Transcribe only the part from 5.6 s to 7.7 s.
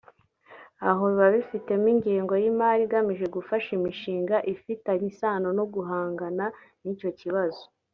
guhangana n’icyo kibazo